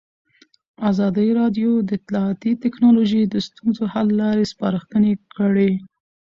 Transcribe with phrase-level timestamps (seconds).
[0.89, 5.71] ازادي راډیو د اطلاعاتی تکنالوژي د ستونزو حل لارې سپارښتنې کړي.